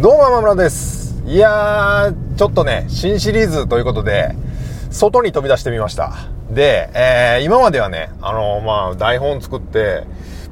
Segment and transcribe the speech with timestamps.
[0.00, 1.20] どうも、山村です。
[1.26, 4.32] いやー、ちょっとね、新シリーズということで、
[4.92, 6.14] 外に飛び出してみました。
[6.52, 10.04] で、えー、今まではね、あのー、まあ、台本作って、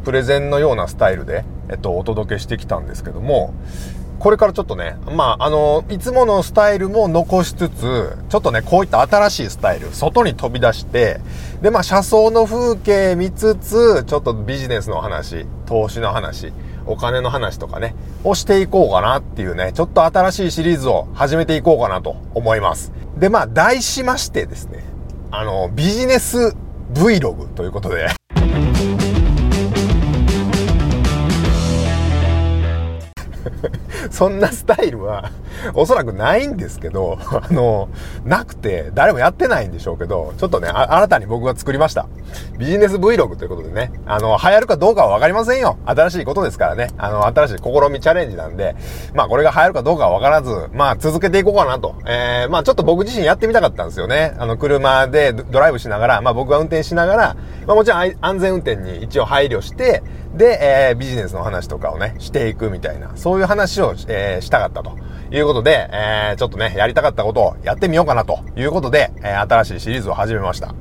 [0.04, 3.54] プレゼンのようなスタイルで、えっと、お届けしてきたんですけども、
[4.18, 11.20] これからちょっとね、まあ、あの、いつものスタイルも残しつつ、ちょっとね、こういった新しいスタイル、外に飛び出して、
[11.62, 16.52] で、まあ、車窓の風景見つつ、ちょっとビジネスの話、投資の話、
[16.86, 17.94] お金の話とかね、
[18.24, 22.92] をしていこうかなっていうね、ちょっと新しいシリーズを始めていこうかなと思います。
[23.16, 24.84] で、まあ、題しましてですね、
[25.30, 26.54] あの、ビジネス
[26.92, 28.08] Vlog ということで
[34.10, 35.30] そんなスタイルは、
[35.74, 37.88] おそらくないんですけど、 あの、
[38.24, 42.06] なくて、誰もやってないんでしょうけど、ちょっとね、新たに僕が作りました。
[42.58, 45.76] ビジネス Vlog ということでね、あの、流行るかどうかはわかりませんよ。
[45.84, 46.90] 新しいことですからね。
[46.98, 48.76] あの、新しい試みチャレンジなんで、
[49.14, 51.94] まあこれが流行るかどうかはわからず、まあ続けていこうかなと。
[52.06, 54.34] えー、まあちょっと僕自身やってみたかったんですよね。
[54.38, 60.02] あの、車でドライブしながら、まあ僕が運転しながら、まあもちろん安全運転に一応配慮して、
[60.36, 60.58] で、
[60.90, 64.92] えー、ビジネスの話とかをね、していくみたいな、そういう話を、えー、したかったと
[65.30, 70.74] いうということで、えー、ちょっとね、やりたかったことをやってみようかなということで、えー、新しいシリーズを始めました。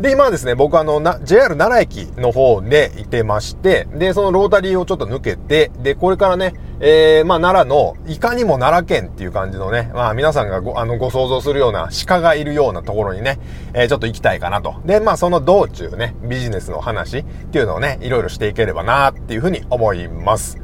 [0.00, 13.40] で、今はですね、僕あの、JR 奈良駅の方でいてまして、で、そのロータリーをちょっと抜けて、で、これからね、えー、まあ、奈良の、いかにも奈良県っていう感じのね、まあ、皆さんがご、あの、ご想像するような鹿がいるようなところにね、
[13.74, 14.76] えー、ちょっと行きたいかなと。
[14.84, 20.60] で、まあ、その道中ね、ビジネスの話っていうのをね、いろいろしていければなっていうふうに思います。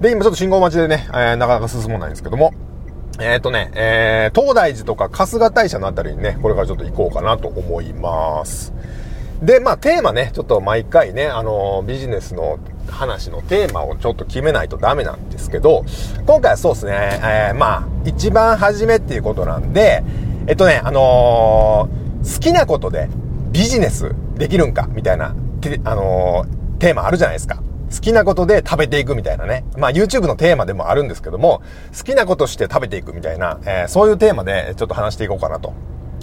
[0.00, 2.54] で、今ちょっと信号待ちでね、えー、なかなか進まないんですけども、
[3.20, 8.72] えっ、ー、とね、えー、東大寺とか春日大社のあたりにね、これからちょっと行こうかなと思います。
[9.42, 12.58] で、まあテーマね、ちょっと毎回ね、あのー、ビジネスの
[12.88, 15.84] 話のテーマをちょっと決めないとダメなんですけど、
[16.26, 20.02] 今回はそうですね、えー、まあ、一番初めっていうことなんで、
[20.46, 23.08] えっとね、あのー、好きなことで
[23.50, 25.34] ビジネスできるんかみたいな、
[25.84, 27.62] あのー、テーマあるじゃないですか。
[27.92, 29.64] 好きなことで食べていくみたいなね。
[29.76, 31.62] まあ YouTube のテーマでもあるんですけども、
[31.96, 35.72] 好きなことして食べていくみたいな、えー、そういうテーマでちょっと話していこうかなと。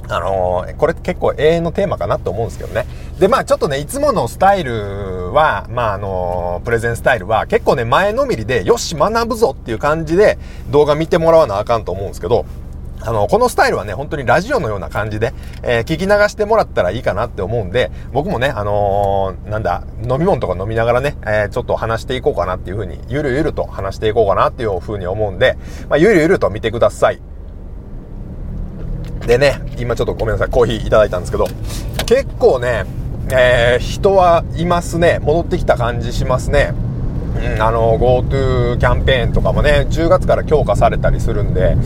[0.07, 2.85] あのー、これ結構永遠のテーマかなと思うんですけどね。
[3.19, 10.37] で、まあちょっとね、いつものスタイルは、まああのー、プレゼンスタイルは結構ね、前のめりで、よし、学ぶぞっていう感じで
[10.69, 12.45] 動画見てもらわなあかんと思うんですけど、
[13.01, 15.33] あの、このスタイルはね、本当にラジオのような感じで、
[15.63, 25.57] えー、聞き流してもらったらいいかなって思うんで、僕もね、あのー、なんだ、飲み物とか飲みながらね、えー、ちょっと話していこうかなっていうふうに、ゆるゆると話していこうかなっていうふうに思うんで、
[25.89, 27.21] まあ、ゆるゆると見てください。
[29.27, 31.47] でね、今ちょっとごめんなさい、コーヒーいただいたんですけど、
[32.05, 32.85] 結構ね、
[33.31, 35.19] えー、人はいますね。
[35.19, 36.73] 戻ってきた感じしますね。
[37.59, 41.77] あの、GoTo キャンペーンとかもね、10月から強化されたりするんで、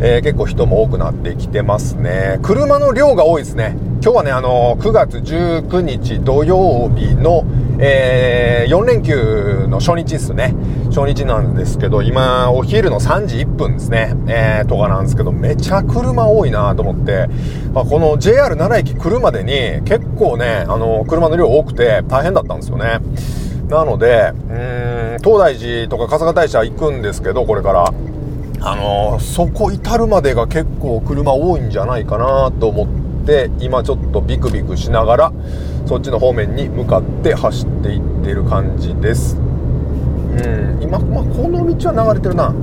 [0.00, 2.38] えー、結構人も多くなってきてますね。
[2.42, 3.76] 車の量が多いですね。
[4.02, 7.44] 今日はね、あの、9月19日土曜日の、
[7.78, 10.54] えー、4連休の初日ですね。
[10.90, 14.14] 初日なんですけど、今、お昼の3時1分ですね。
[14.28, 17.28] えー、とかなんですけど、めちゃ車多いなと思って、
[17.72, 23.00] まあ、この JR 奈良駅来るまでに結構ね、あの、車の量多くて大変だったんですよね。
[23.68, 27.92] なので、うん、東大寺とか春日大社行くんですけど、これから。
[28.58, 35.32] あのー、そこ至るまでが結構車多いんじゃないかなと思って、今ちょっとビクビクしながら、
[35.86, 39.36] そっちの方面に向かって走っていってる感じです。
[39.36, 42.54] うん、今、まあ、この道は流れてるな。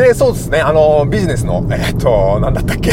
[0.00, 2.90] で、そうですね、あの、ビジネスの、え、っと、なんだったっけ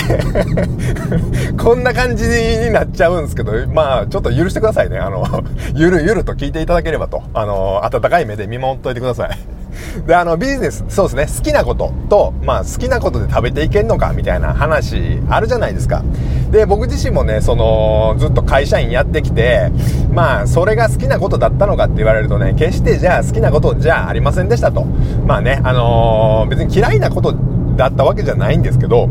[1.58, 5.00] こんな感じになっちゃうんですけど、まあ、ちょっと許してくださいね。
[5.00, 5.26] あの、
[5.74, 9.57] ゆるゆると聞いていただければと、あの、温かい目で見守っておいてください。
[10.06, 16.04] で、あの、ビジネス、そうですね、好きなことと、まあ、好きなことで食べていけんのか、みたいな話、あるじゃないですか。
[16.52, 19.72] で、僕自身もね、その、ずっと会社員やってきて、
[20.12, 24.86] まあ、それが好きなことだったのかって言われるとね、決してじゃあ好きなことじゃありませんでしたと。
[25.26, 27.34] まあね、あのー、別に嫌いなこと
[27.76, 29.10] だったわけじゃないんですけど、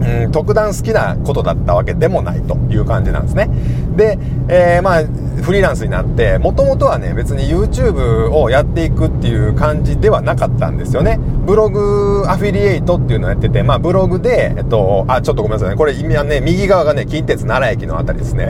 [0.00, 3.50] うん、特段好きなことだったわけでもないという感じなんですね。
[3.96, 4.18] で、
[4.48, 5.02] えー、まあ、
[5.42, 11.18] フリーランスになって、もともとはね、別に YouTube をやっていくっていう感じではなかったんですよね。
[11.46, 15.76] ブログアフィリエイトっていうのをやってて、まあブログで、えっと、あ、ちょっとごめんなさいね。
[15.76, 18.48] これ意味はね、右側がね、近鉄奈良駅のあたりですね。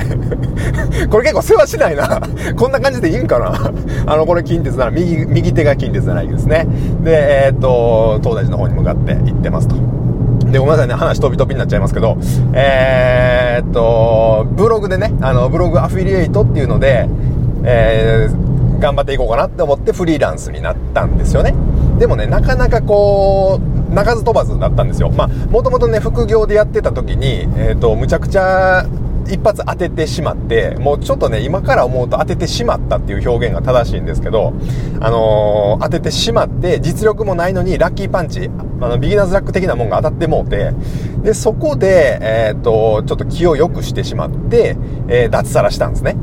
[1.10, 2.20] これ結構世話しないな。
[2.56, 3.72] こんな感じでいいんかな
[4.06, 6.66] あの、これ近鉄奈良、右、右手が近鉄奈良駅ですね。
[7.02, 9.76] で、えー、っと、東大寺の方に向かって行ってますと。
[10.50, 12.16] で、ごめんなさいね、話飛び飛びになっちゃいますけど、
[12.54, 17.08] えー、っと、ブログでね、あの、ブログアフィリエイトっていうので、
[17.64, 21.54] えー、頑張っていこうかなって思ってフリーランスになったんですよね。
[21.98, 25.10] でもね、なかなかこう、鳴かず飛ばずだったんですよ。
[25.10, 28.86] まあ、もともとね、副業でやってた時に、えっ、と、むちゃくちゃ
[29.30, 34.52] 一発当ててしまって、もうちょっとね、今から思うと当ててしまったっていう表現が正しいんですけど、
[35.00, 40.72] あのー、当ててしまって、実力もないのにラッキーパンチ、あの、ビギナーズラック的なもんが当たってもうて、
[41.22, 44.76] で、そこで、えっ、と、ちょっと気を良くしてしまって、
[45.08, 46.16] えー、脱サラしたんですね。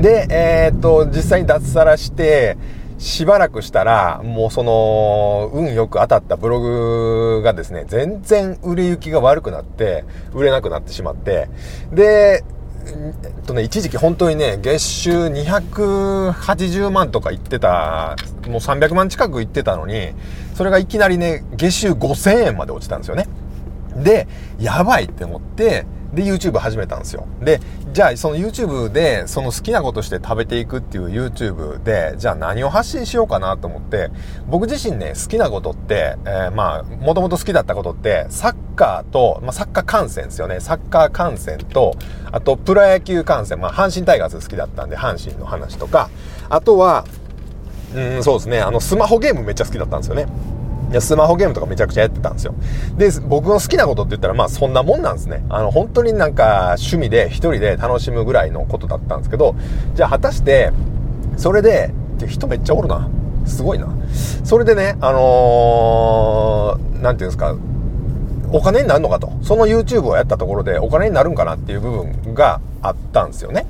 [0.00, 2.56] で、えっ、と、実際に脱サラして、
[3.00, 10.04] しばらくしたら、もうその、運よく当たったブログがですね、全然売れ行きが悪くなって、
[10.34, 11.48] 売れなくなってしまって、
[11.90, 12.44] で、
[12.84, 18.16] えっとね、一時期本当にね、月収280万とか言ってた、
[18.46, 20.12] もう300万近く言ってたのに、
[20.54, 23.26] それがいきなりね、月収5000円まで落ちたんですよね。
[23.96, 27.26] で、やばいって思って、で、YouTube 始めたんですよ。
[27.40, 27.60] で、
[27.92, 34.10] じゃあ、その YouTube で、その好きなことして食べていくっていう YouTube で、じゃあ何を発信しようかなと思って、
[34.48, 40.60] 僕自身ね、好きなことって、えー、まあ、もともと好きだったことって、サッカーと、まあ、サッカー観戦ですよね。
[40.60, 41.94] サッカー観戦と、
[42.32, 46.10] あと、プロ野球観戦、まあ、阪神タイガース好きだったんで、阪神の話とか、
[46.48, 47.04] あとは、
[47.94, 50.26] うん、そうですね、あの、スマホゲームめっちゃ好きだったんですよね。
[50.90, 52.54] いや、スマホゲームとかめちゃくちゃやってたんですよ。
[52.96, 55.44] で、僕の好きなことって言ったら、まあそんなもんなんですね。
[55.48, 59.54] あの、本当になんか趣味で一人で楽しむぐらいのことだったんですけど、
[59.94, 60.72] じゃあ果たして、
[61.36, 63.08] それでて、人めっちゃおるな。
[63.46, 63.88] すごいな。
[64.44, 67.56] それでね、あのー、なんていうんですか、
[68.52, 69.32] お金になるのかと。
[69.42, 73.66] その YouTube をやったところでお金になるんかなっていう部分があったんですよね。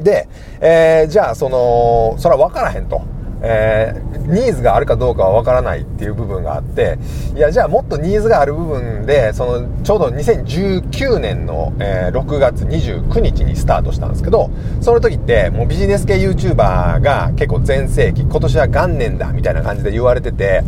[0.00, 0.28] で、
[0.60, 3.02] えー、じゃあその、それは分からへんと。
[3.42, 6.98] えー、ニーズがあるかどうかはわからないっていう部分があって、
[7.34, 14.50] いや、じゃあもっとニーズがある部分で、その、ちょうど2019年の、えー、6月29日にスタートしたんですけど、
[14.80, 20.62] その時って、もうビジネス系 YouTuber が結構全盛期、今年は元年だ、みたいな感じで言われてて、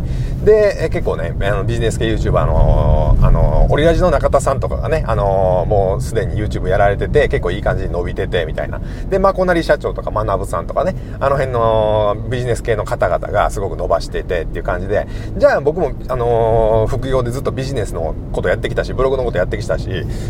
[0.45, 8.81] で、結構ね、あの、ビジネス系 YouTuber の、あの、オリラジの中田さんとかがね、あの、もうすでに YouTube やられてて、結構いい感じに伸びてて、みたいな。
[9.09, 19.89] で、まこなり社長とか、まなぶさんとかね、あの辺のビジネス系の方々がすごく伸ばしててっていう感じで、じゃあ僕も、あの、副業でずっとビジネスのことやってきたし、ブログのことやってきたし、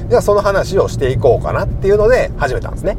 [0.08, 2.96] じゃあその話をしていこうかなっていうので始めたんですね。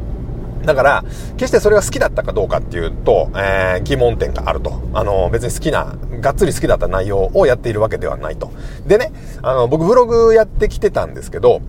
[0.64, 1.04] だから、
[1.36, 4.80] 決してそれが好きだったかどうかっていうと、えー、疑問点があると。
[4.92, 8.50] あの、別に好きな、がっつり好きだった内容をやっているわけではないと。
[8.86, 9.12] でね、
[9.42, 11.60] あの、僕ブログやってきてたんですけど、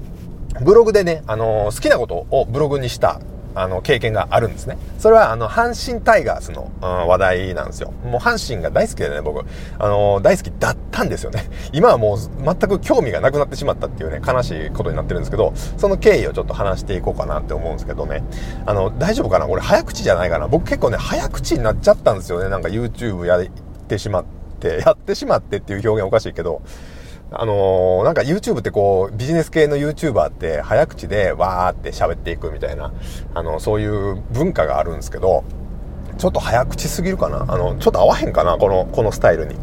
[0.62, 3.20] ブログでね、あの、好きなことをブログにした
[3.56, 4.78] あの、経験があるんですね。
[5.00, 7.94] それは、あの、阪神タイガースの、うん、話題なんですよ。
[8.04, 9.46] もう阪神が大好きでね、僕、
[9.80, 11.50] あの、大好きだったんですよね。
[11.72, 18.24] 今はもう全く興味がなくなってしまったっていうね、悲しいことになってるんですけど、その経緯をちょっと話していこうかなって思うんですけどね。
[18.66, 19.48] あの、大丈夫かな？
[19.48, 20.48] これ早口じゃないかな？
[20.48, 22.50] 僕結構ね、早口になっちゃったんですよね。
[22.50, 23.46] なんか YouTube やっ
[23.88, 24.26] てしまっ
[24.60, 26.62] て、やってしまってっていう表現おかしいけど、
[27.32, 32.94] あのー、なんか YouTube ってこう、ビジネス系の YouTuber って早口でわーって喋っていくみたいな、
[33.34, 35.44] あの、そういう文化があるんですけど、
[36.18, 37.42] ちょっと早口すぎるかな？
[37.42, 38.58] あの、ちょっと合わへんかな？
[38.58, 39.56] この、このスタイルに。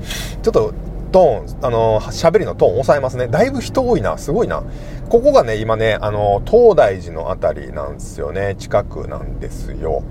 [0.43, 0.75] ちょっと
[1.13, 3.29] トーン、あの、喋りのトーン抑えますね。
[3.29, 4.19] だいぶ人多いな。
[4.19, 4.65] すごいな。
[5.09, 8.57] ここがね、今ね、あの、東大寺のあたりなんですよね。
[8.59, 10.03] 近くなんですよ。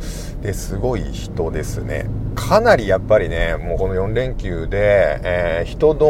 [0.42, 2.06] で、すごい人ですね。
[2.36, 6.06] かなりやっぱりね、もうこの4連休で、えー、人の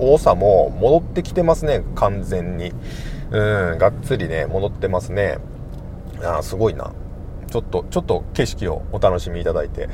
[0.00, 1.84] 多さも戻ってきてますね。
[1.94, 2.72] 完全に。
[3.30, 5.38] うん、がっつりね、戻ってますね。
[6.24, 6.92] あすごいな。
[7.50, 9.88] ちょっと、ちょっと景色をお楽しみいただいて。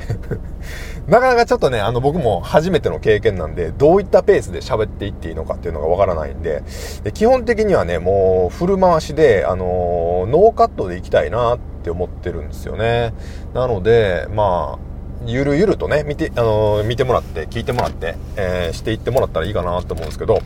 [1.07, 6.63] なかなかちょっとね、あの僕も初めての経験なんで、どういったペースで喋っていっていいのかっていうのがわからないんで。
[7.03, 13.13] で、基本的にはね、もうフル回しで、あのー、ノーカットで行きたいなって思ってるんですよね。
[13.53, 14.79] なので、まあ、
[15.25, 20.39] ゆるゆるとね、見て、あのー、見てもらって、聞いてもらって、えー、していってもらったらいいかなと思うんですけど、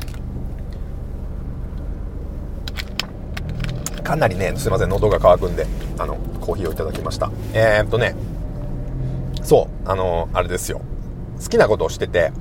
[4.12, 5.66] かなりね、すいません、喉が渇くんで、
[5.98, 7.32] あの、コーヒーをいただきました。
[7.54, 8.14] えー、っとね、
[9.42, 10.82] そう、あの、あれですよ。
[11.42, 12.34] 好きなことをしてて、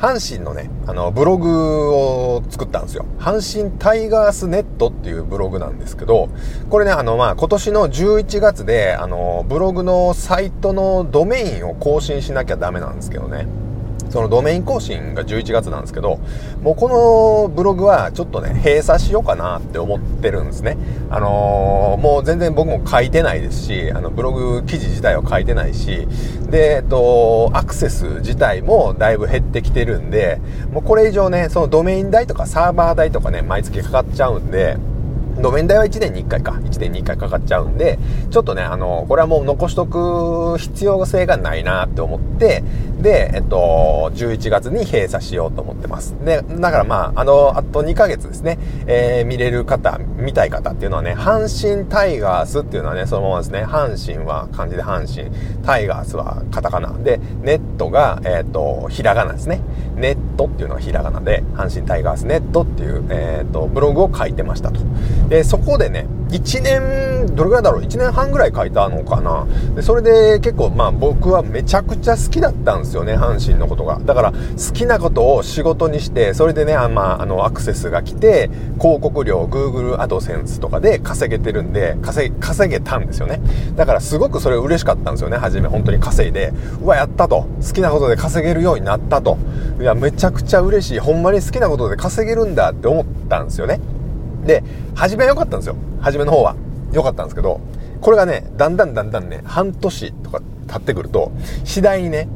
[0.00, 3.06] 阪神のね、あの、ブログを作ったんですよ。
[3.20, 6.28] 阪神タイガースネットっていうブログなんですけど、
[6.68, 13.46] これね、あの、まあ、今年の11月で、あの、ブログのサイトのドメインを更新しなきゃダメなんですけどね。
[14.12, 16.20] そのドメイン更新が11月なんですけど、
[16.62, 16.88] もうこ
[17.48, 20.76] のブログはちょっとね、閉鎖しようかなって思ってるんですね。
[21.08, 26.06] あのー、もう全然僕も書いてないですし、あの、ブログ記事自体は書いてないし、
[26.50, 34.76] で、えっと、アクセス自体もだいぶ減ってきてるんで、もうこれ以上ね、そのドメイン代とかサーバー代とかね、毎月かかっちゃうんで、
[35.36, 36.52] 路面代は1年に1回か。
[36.52, 37.98] 1年に1回かかっちゃうんで、
[38.30, 42.62] ちょっとね、あの、これはもう残しとく必要性がないなって思って、
[43.00, 46.14] で、えっと、11月に閉鎖しようと思ってます。
[46.24, 55.34] で、だからまあ、あの、あと2ヶ月ですね、えー、見れる方、見たい方っていうのはね、阪神タイガースっていうのはね、そのままですね、阪神は漢字で阪神、
[55.64, 59.60] タイガースはカタカナで、ネットが、えっと、ひらがなですね。
[60.02, 64.80] ネットっていうのはひらがなで、阪神タイガースネットっていう、えっと、ブログを書いてましたと。
[65.28, 66.82] で、そこでね、1年、
[67.26, 74.00] どれぐらいだろう ?1 年半ぐらい書いたのかなで、それで結構まあ僕はめちゃくちゃ好きだったんですよね、阪神のことが。
[74.04, 78.50] だから好きなことを仕事にして、それでね、あまあ、あの、アクセスが来て、
[78.80, 83.40] 広告料、Google AdSense とかで稼げてるんで、稼稼げたんですよね。
[83.76, 86.52] だからすごくそれ嬉しかったんですよね、初め本当に稼いで。
[86.82, 87.46] うわ、やったと。
[87.66, 89.38] 好きなことで稼げるようになったと。
[89.80, 90.98] いや、めちゃくちゃ嬉しい。
[90.98, 93.80] ほんまに好きなことで稼げるんだって思ったんですよね。
[94.46, 94.62] で、
[94.94, 95.76] 初めは良かったんですよ。
[96.00, 96.56] 初めの方は。
[96.92, 97.60] 良かったんですけど、
[98.00, 101.32] これがね、だんだんだんだんね、半年とか経ってくると、
[101.64, 102.28] 次第にね、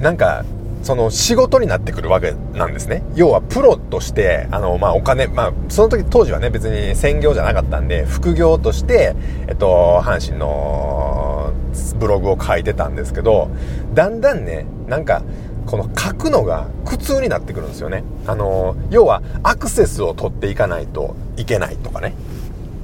[0.00, 0.44] なんか、
[0.82, 3.02] その仕事になってくるわけなんですね。
[3.14, 9.14] 要はプロとして、あの、まあ、お金、まあ、その時当時はね、別に専業じゃなかったんで、副業として、
[9.48, 11.52] えっと、阪神の
[11.98, 13.50] ブログを書いてたんですけど、
[13.92, 15.22] だんだんね、なんか、
[15.66, 18.02] この書くのが苦痛になってくるんですよね。
[18.26, 22.14] あの、要はアクセスを取っていかないといけないとかね。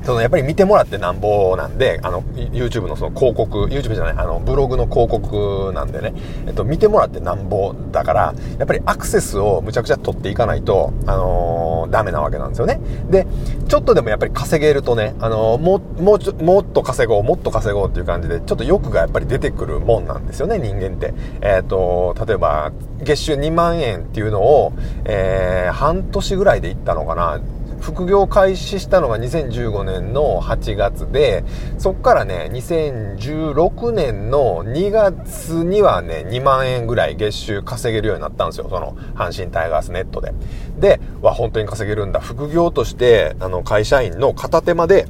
[0.04, 6.12] そのやっぱり見てもらってなんぼなんで、あの、YouTube のその広告、YouTube じゃない、あの、ブログの広告なんでね、
[6.46, 12.80] えっと、見てもらってなんぼだから、やっぱりアクセスをむちゃくちゃ取っていかないと、あのー、ダメなわけなんですよね。
[13.08, 13.26] で、
[13.68, 21.14] ちょっとでもやっぱり稼げるとね、あのー、も、もうちょ、もっと稼ごう、もっと稼ごうっていう感じで、ちょっと欲がやっぱり出てくるもんなんですよね、人間って。
[21.40, 24.72] えっ、と、例えば、月収2万円っていうのを、
[25.04, 27.40] えー、半年ぐらいでいったのかな、
[27.84, 31.44] 副業開始したのが2015年の8月で、
[31.76, 38.68] そっからね、2016年の2月にはね、2万円ぐらい月収稼げるようになったんですよ。
[38.70, 40.32] その、阪神タイガースネットで。
[40.78, 42.20] で、わ、本当に稼げるんだ。
[42.20, 45.06] 副業として、あの、会社員の片手間で、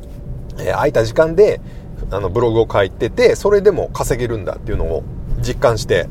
[0.59, 1.61] えー、空いた時間で、
[2.11, 5.05] あの、ブログを書いてて、それでも稼げるんだっていうのを
[5.41, 6.09] 実感して、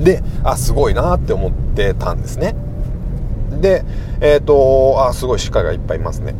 [0.00, 2.56] で、あ、すごいなって思ってたんですね。
[3.60, 3.84] で、
[4.20, 6.34] えっ、ー、と、あ、すごい鹿がいっぱいいますね。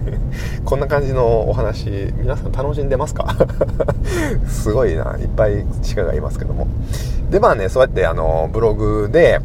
[0.64, 3.34] こんな感じのお話、皆さん楽しんでますか？
[4.48, 6.66] すごいな、いっぱい鹿がいますけども。
[7.30, 9.40] で、まあね、そうやってあの、ブログで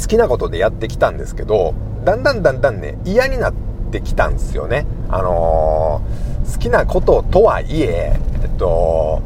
[0.00, 3.52] 好きなことでやってきたんですけど、だんだんだんだんね、嫌になっ
[3.90, 4.86] てきたんですよね。
[5.08, 9.20] あのー、好きなこととはいえ、えっと、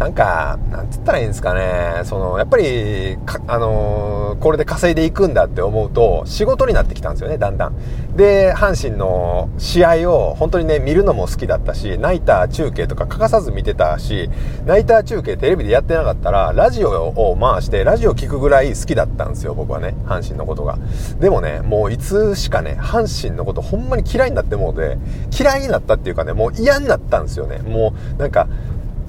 [0.00, 7.76] なんか、なんつったらいいんですかね、その、やっぱり、あのー、これで稼いでいくんだって思うと、仕事になってきたんですよね、だんだん。
[8.16, 14.30] で、阪神の試合を本当にね、見るのも好きだったし、ナイター中継とか欠かさず見てたし、
[14.64, 20.78] ナイター中継テレビでやってなかったら、ラジオを回して、ラジオ聞くぐらい好きだったんですよ、僕はね、阪神のことが。
[21.20, 24.96] でもね、もういつしかね、阪神のことほんまに嫌いになってもうて、
[25.38, 27.58] 嫌いになったっていうかね、もう嫌になったんですよね。
[27.58, 28.48] もう、なんか、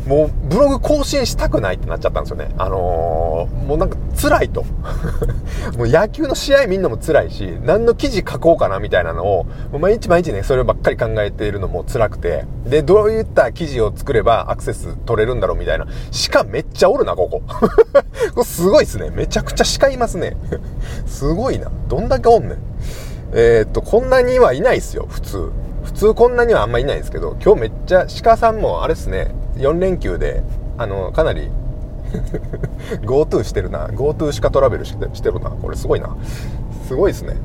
[0.08, 2.53] もうブログ更新したくないってなっちゃったんですよね。
[2.58, 4.63] あのー、もうなんか辛いと。
[5.77, 9.46] もう野球の試合見んのも辛いし、何の記事書こうかなみたいなのを、
[9.79, 15.86] 毎日毎日ね、そればっかり考えているのも辛くて、で、どういった記事を作ればアクセス取れるんだろうみたいな。
[16.31, 17.41] 鹿めっちゃおるな、ここ。
[18.34, 19.12] こすごいっすね。
[19.12, 20.36] めちゃくちゃ鹿いますね。
[21.05, 21.72] すごいな。
[21.88, 22.58] どんだけおんねん。
[23.34, 25.51] えー、っと、こんなにはいないっすよ、普通。
[25.84, 30.44] 普通こんなにはあんまいないですけど、今日めっちゃ鹿さんもあれっすね、4連休で、
[30.77, 31.50] あの、かなり
[33.03, 33.88] GoTo してるな。
[33.88, 35.50] GoTo しかトラベルしてしてるな。
[35.51, 36.15] これすごいな。
[36.88, 37.38] すごいですね。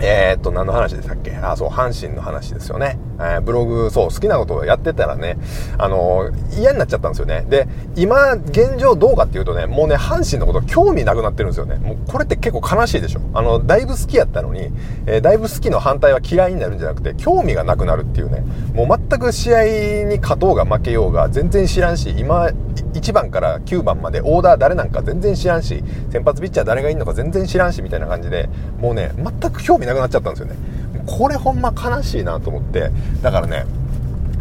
[0.00, 1.36] えー、っと、何の話でしたっけ？
[1.36, 2.98] あ、そう、阪神の話ですよね。
[3.20, 5.36] えー、ブログ、そう、好きなことをやってたらね、
[5.78, 7.44] あのー、嫌になっちゃったんですよね。
[7.48, 11.76] で、今、現状どうかっていうとね、もうね、阪神のこと興味なくなってるんですよね。
[11.76, 13.20] もう、これって結構悲しいでしょ。
[13.34, 14.70] あの、だいぶ好きやったのに、
[15.06, 22.50] えー、だいぶ好きの反対は嫌いになるんじゃなくて、興味がなくなるっていうね、もう全く試合に勝とうが負けようが全然知らんし、今、
[22.92, 28.48] 1番から9番までオーダー誰なんか全然知らんし、先発ピッチャー誰がいいのか全然知らんし、みたいな感じで、
[28.78, 30.56] もうね、全く興味なくなっちゃったんですよね。
[31.06, 32.90] これほんま悲しいなと思って、
[33.22, 33.66] だからね、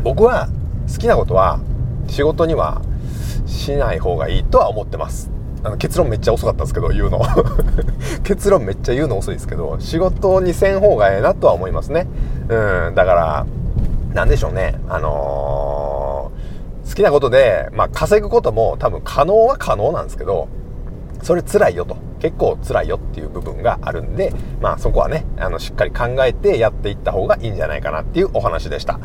[0.03, 0.49] 僕は
[0.91, 1.59] 好きなことは
[2.07, 2.81] 仕事には
[3.45, 5.31] しない方がいいとは思ってます。
[5.61, 7.21] あの結論めっちゃ遅かったんですけど、言うの。
[8.23, 12.07] 結論めっちゃ言うの遅いですけど、仕事にせん方がええなとは思いますね。
[12.47, 13.45] うん、だから、
[14.13, 14.79] なんでしょうね。
[14.87, 20.47] あのー、好きなことで、まあ稼ぐことも多分可能は可能なんですけど、
[21.21, 21.97] それ辛いよと。
[22.19, 28.99] 結構辛いよっていう部分があるんで、まあそこはね、あの、しっかり考えてやっていった方がいいんじゃないかなっていうお話でした。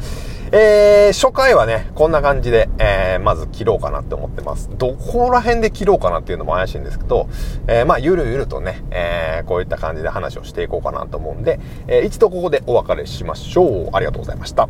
[0.52, 4.70] えー、初回はね、こんな感じで、えー、まず切ろうかなって思ってます。
[4.76, 7.28] どこら辺で切ろうかなっていうのも怪しいんですけど、
[7.66, 13.90] えー、まあ、ゆるゆるとね、えー、こういった感じで話をしていこうかなと思うんで、えー、一度ここでお別れしましょう。
[13.92, 14.68] ありがとうございました。